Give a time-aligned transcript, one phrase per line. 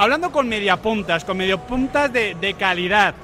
[0.00, 3.14] hablando con mediapuntas, con mediapuntas de, de calidad.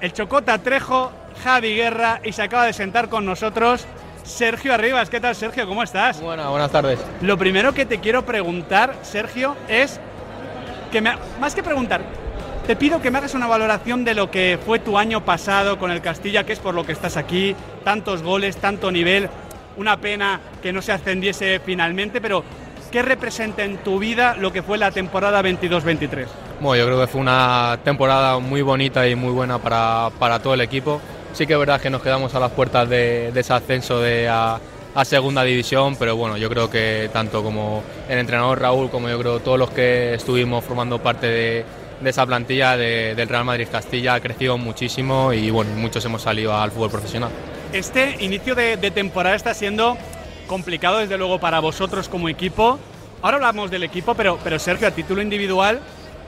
[0.00, 1.12] El Chocota Trejo,
[1.44, 3.86] Javi Guerra y se acaba de sentar con nosotros
[4.24, 5.08] Sergio Arribas.
[5.10, 5.64] ¿Qué tal, Sergio?
[5.68, 6.20] ¿Cómo estás?
[6.20, 6.98] Bueno, buenas tardes.
[7.20, 10.00] Lo primero que te quiero preguntar, Sergio, es
[10.90, 12.00] que me, más que preguntar,
[12.66, 15.92] te pido que me hagas una valoración de lo que fue tu año pasado con
[15.92, 17.54] el Castilla, que es por lo que estás aquí,
[17.84, 19.28] tantos goles, tanto nivel,
[19.76, 22.42] una pena que no se ascendiese finalmente, pero
[22.94, 26.26] ¿qué representa en tu vida lo que fue la temporada 22-23?
[26.60, 30.54] Bueno, yo creo que fue una temporada muy bonita y muy buena para, para todo
[30.54, 31.00] el equipo.
[31.32, 34.28] Sí que es verdad que nos quedamos a las puertas de, de ese ascenso de
[34.28, 34.60] a,
[34.94, 39.18] a, segunda división, pero bueno, yo creo que tanto como el entrenador Raúl como yo
[39.18, 41.64] creo todos los que estuvimos formando parte de,
[42.00, 46.22] de esa plantilla de, del Real Madrid Castilla ha crecido muchísimo y bueno, muchos hemos
[46.22, 47.30] salido al fútbol profesional.
[47.72, 49.98] Este inicio de, de temporada está siendo
[50.46, 52.78] complicado desde luego para vosotros como equipo.
[53.24, 55.80] Ahora hablamos del equipo, pero, pero Sergio, a título individual,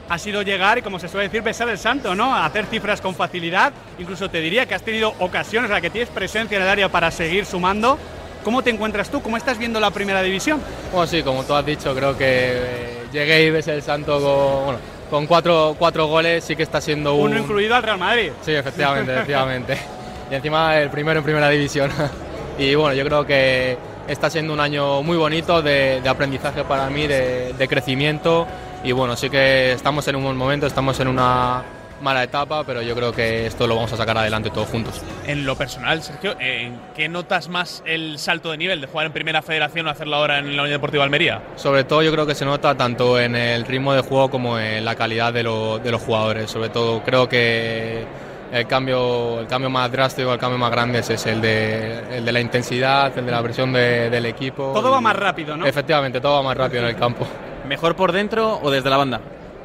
[0.09, 2.35] ha sido llegar y, como se suele decir, besar el santo, ¿no?
[2.35, 3.71] Hacer cifras con facilidad.
[3.99, 6.89] Incluso te diría que has tenido ocasiones en las que tienes presencia en el área
[6.89, 7.99] para seguir sumando.
[8.43, 9.21] ¿Cómo te encuentras tú?
[9.21, 10.59] ¿Cómo estás viendo la primera división?
[10.91, 14.65] Bueno, sí, como tú has dicho, creo que eh, llegué y besé el santo con,
[14.65, 14.79] bueno,
[15.11, 17.33] con cuatro, cuatro goles, sí que está siendo un...
[17.33, 18.31] Uno incluido al Real Madrid.
[18.41, 19.79] Sí, efectivamente, efectivamente.
[20.31, 21.91] Y encima el primero en primera división.
[22.59, 23.77] y bueno, yo creo que
[24.09, 28.47] está siendo un año muy bonito de, de aprendizaje para mí, de, de crecimiento
[28.85, 31.63] y bueno, sí que estamos en un buen momento, estamos en una
[32.01, 35.01] mala etapa, pero yo creo que esto lo vamos a sacar adelante todos juntos.
[35.27, 39.13] En lo personal, Sergio, ¿en qué notas más el salto de nivel de jugar en
[39.13, 41.43] Primera Federación o hacerlo ahora en la Unión Deportiva Almería?
[41.57, 44.85] Sobre todo yo creo que se nota tanto en el ritmo de juego como en
[44.85, 46.51] la calidad de, lo, de los jugadores.
[46.51, 48.05] Sobre todo creo que
[48.53, 52.33] el cambio, el cambio más drástico, el cambio más grande es el de, el de
[52.33, 54.73] la intensidad, el de la presión de, del equipo.
[54.73, 55.67] Todo va más rápido, ¿no?
[55.67, 57.27] Efectivamente, todo va más rápido en el campo.
[57.69, 59.21] ¿Mejor por dentro o desde la banda?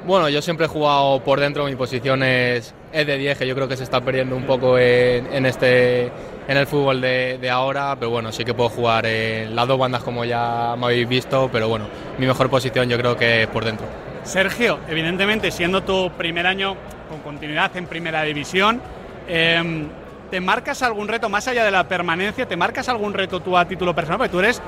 [0.05, 3.53] Bueno, yo siempre he jugado por dentro, mi posición es, es de 10, que yo
[3.53, 6.05] creo que se está perdiendo un poco en, en este,
[6.47, 9.77] en el fútbol de, de, ahora, pero bueno, sí que puedo jugar en las dos
[9.77, 11.85] bandas como ya me habéis visto, pero bueno,
[12.17, 13.85] mi mejor posición yo creo que es por dentro.
[14.23, 16.75] Sergio, evidentemente siendo tu primer año
[17.09, 18.81] con continuidad en primera división,
[19.27, 19.85] eh,
[20.29, 22.47] ¿te marcas algún reto más allá de la permanencia?
[22.47, 24.17] ¿Te marcas algún reto tú a título personal?
[24.17, 24.61] Porque tú eres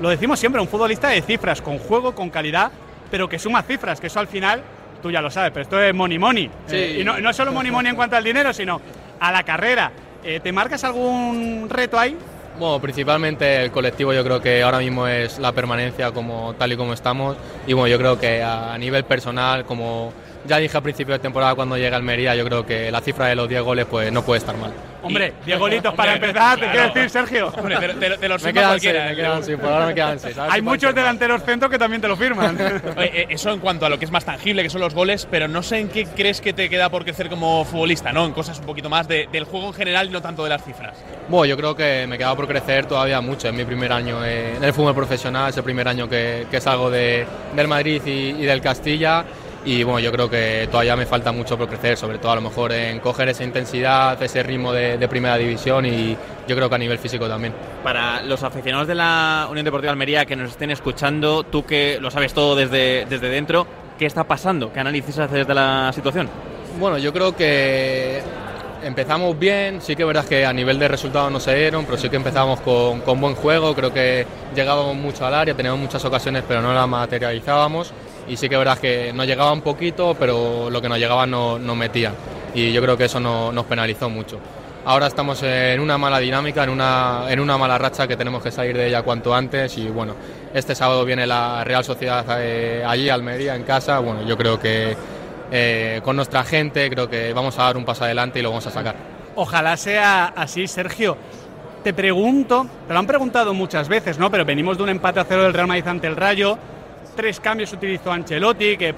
[0.00, 2.70] lo decimos siempre, un futbolista de cifras, con juego, con calidad,
[3.10, 4.62] pero que suma cifras, que eso al final,
[5.02, 6.50] tú ya lo sabes, pero esto es money money.
[6.66, 6.76] Sí.
[6.76, 8.80] Eh, y no, no, solo money money en cuanto al dinero, sino
[9.20, 9.92] a la carrera.
[10.22, 12.16] Eh, ¿Te marcas algún reto ahí?
[12.58, 16.76] Bueno, principalmente el colectivo yo creo que ahora mismo es la permanencia como tal y
[16.76, 17.36] como estamos.
[17.66, 20.12] Y bueno, yo creo que a nivel personal, como
[20.46, 23.34] ya dije al principio de temporada cuando llega Almería, yo creo que la cifra de
[23.34, 24.72] los 10 goles pues no puede estar mal.
[25.02, 27.48] Hombre, 10 golitos para empezar, ¿te quiero decir, Sergio?
[27.48, 30.18] Hombre, te, te, te los me quedan seis, me quedan seis, por ahora me quedan
[30.18, 30.36] seis.
[30.38, 32.56] Hay muchos delanteros centro que también te lo firman.
[32.96, 35.28] Oye, eh, eso en cuanto a lo que es más tangible, que son los goles,
[35.30, 38.24] pero no sé en qué crees que te queda por crecer como futbolista, ¿no?
[38.24, 40.64] En cosas un poquito más de, del juego en general y no tanto de las
[40.64, 40.96] cifras.
[41.28, 43.48] Bueno, yo creo que me queda por crecer todavía mucho.
[43.48, 46.90] Es mi primer año en el fútbol profesional, es el primer año que, que salgo
[46.90, 49.24] de, del Madrid y, y del Castilla
[49.64, 52.42] y bueno, yo creo que todavía me falta mucho por crecer, sobre todo a lo
[52.42, 56.16] mejor en coger esa intensidad, ese ritmo de, de, primera división y
[56.46, 57.54] yo creo que a nivel físico también.
[57.82, 62.10] Para los aficionados de la Unión Deportiva Almería que nos estén escuchando, tú que lo
[62.10, 63.66] sabes todo desde, desde dentro,
[63.98, 64.72] ¿qué está pasando?
[64.72, 66.28] ¿Qué análisis haces de la situación?
[66.78, 68.20] Bueno, yo creo que
[68.82, 71.96] empezamos bien, sí que es verdad que a nivel de resultados no se dieron, pero
[71.96, 76.04] sí que empezamos con, con buen juego, creo que llegábamos mucho al área, teníamos muchas
[76.04, 77.94] ocasiones pero no las materializábamos
[78.28, 81.58] y sí que verdad que nos llegaba un poquito, pero lo que nos llegaba no
[81.58, 82.14] nos metían
[82.54, 84.38] y yo creo que eso no, nos penalizó mucho.
[84.86, 88.50] Ahora estamos en una mala dinámica, en una, en una mala racha que tenemos que
[88.50, 90.14] salir de ella cuanto antes y bueno,
[90.52, 94.94] este sábado viene la Real Sociedad eh, allí, Almería, en casa, bueno, yo creo que
[95.50, 98.66] eh, con nuestra gente creo que vamos a dar un paso adelante y lo vamos
[98.66, 98.96] a sacar.
[99.36, 101.16] Ojalá sea así, Sergio.
[101.82, 104.30] Te pregunto, te lo han preguntado muchas veces, ¿no?
[104.30, 106.58] Pero venimos de un empate a cero del Real Madrid ante el Rayo,
[107.14, 108.94] tres cambios utilizó Ancelotti, que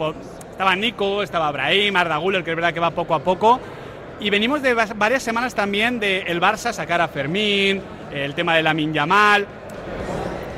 [0.50, 3.60] estaba Nico, estaba Brahim, Arda Güler, que es verdad que va poco a poco.
[4.18, 7.82] Y venimos de varias semanas también de el Barça sacar a Fermín,
[8.12, 9.46] el tema de la Yamal.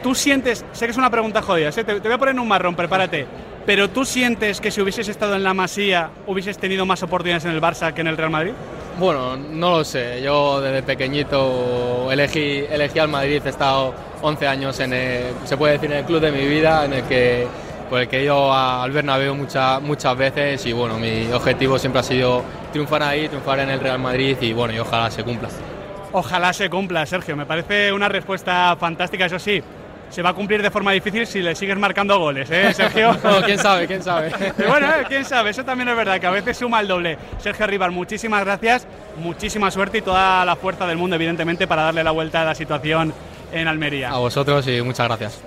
[0.03, 2.49] Tú sientes, sé que es una pregunta jodida, te, te voy a poner en un
[2.49, 3.27] marrón, prepárate.
[3.67, 7.51] Pero tú sientes que si hubieses estado en la Masía hubieses tenido más oportunidades en
[7.51, 8.53] el Barça que en el Real Madrid?
[8.99, 10.23] Bueno, no lo sé.
[10.23, 13.93] Yo desde pequeñito elegí, elegí al Madrid, he estado
[14.23, 17.03] 11 años en el, se puede decir, en el club de mi vida, en el
[17.05, 17.47] que,
[17.89, 22.01] por el que he ido al Bernabéu muchas, muchas veces y bueno, mi objetivo siempre
[22.01, 22.43] ha sido
[22.73, 25.49] triunfar ahí, triunfar en el Real Madrid y bueno, y ojalá se cumpla.
[26.13, 27.37] Ojalá se cumpla, Sergio.
[27.37, 29.63] Me parece una respuesta fantástica, eso sí.
[30.09, 33.15] se va a cumplir de forma difícil si le sigues marcando goles, ¿eh, Sergio?
[33.45, 34.33] quién sabe, quién sabe.
[34.67, 37.19] bueno, eh, quién sabe, eso también es verdad, que a veces suma el doble.
[37.39, 38.87] Sergio Rivas, muchísimas gracias,
[39.19, 42.55] muchísima suerte y toda la fuerza del mundo, evidentemente, para darle la vuelta a la
[42.55, 43.13] situación
[43.53, 44.11] en Almería.
[44.11, 45.41] A vosotros y muchas gracias.